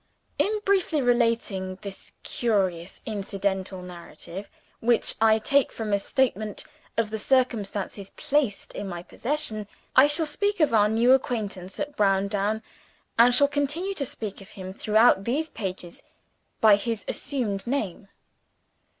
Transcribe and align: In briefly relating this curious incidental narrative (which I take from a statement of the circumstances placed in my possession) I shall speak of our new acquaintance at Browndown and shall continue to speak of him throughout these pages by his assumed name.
In 0.39 0.61
briefly 0.65 0.99
relating 0.99 1.77
this 1.83 2.11
curious 2.23 3.01
incidental 3.05 3.83
narrative 3.83 4.49
(which 4.79 5.13
I 5.21 5.37
take 5.37 5.71
from 5.71 5.93
a 5.93 5.99
statement 5.99 6.63
of 6.97 7.11
the 7.11 7.19
circumstances 7.19 8.09
placed 8.17 8.73
in 8.73 8.89
my 8.89 9.03
possession) 9.03 9.67
I 9.95 10.07
shall 10.07 10.25
speak 10.25 10.59
of 10.59 10.73
our 10.73 10.89
new 10.89 11.11
acquaintance 11.11 11.79
at 11.79 11.95
Browndown 11.95 12.63
and 13.19 13.35
shall 13.35 13.47
continue 13.47 13.93
to 13.93 14.03
speak 14.07 14.41
of 14.41 14.49
him 14.57 14.73
throughout 14.73 15.23
these 15.23 15.49
pages 15.49 16.01
by 16.61 16.77
his 16.77 17.05
assumed 17.07 17.67
name. 17.67 18.07